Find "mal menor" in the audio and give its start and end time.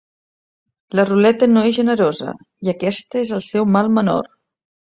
3.77-4.35